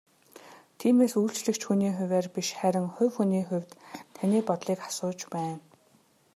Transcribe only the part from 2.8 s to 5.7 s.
хувь хүний хувьд таны бодлыг асууж байна.